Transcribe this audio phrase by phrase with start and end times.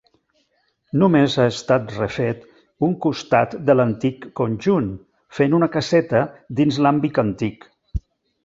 [1.01, 2.47] Només ha estat refet
[2.87, 4.89] un costat de l'antic conjunt,
[5.41, 6.27] fent una caseta
[6.63, 7.71] dins l'àmbit antic.